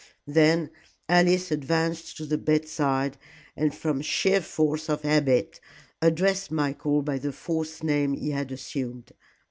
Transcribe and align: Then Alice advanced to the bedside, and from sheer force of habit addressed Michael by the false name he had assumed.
Then 0.25 0.71
Alice 1.07 1.51
advanced 1.51 2.17
to 2.17 2.25
the 2.25 2.39
bedside, 2.39 3.19
and 3.55 3.71
from 3.71 4.01
sheer 4.01 4.41
force 4.41 4.89
of 4.89 5.03
habit 5.03 5.59
addressed 6.01 6.49
Michael 6.49 7.03
by 7.03 7.19
the 7.19 7.31
false 7.31 7.83
name 7.83 8.13
he 8.15 8.31
had 8.31 8.51
assumed. 8.51 9.11